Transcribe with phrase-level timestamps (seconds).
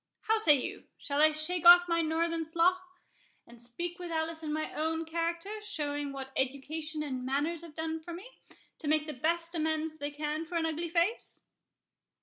[0.21, 2.81] How say you?—shall I shake off my northern slough,
[3.45, 7.99] and speak with Alice in my own character, showing what education and manners have done
[7.99, 8.25] for me,
[8.79, 11.41] to make the best amends they can for an ugly face?"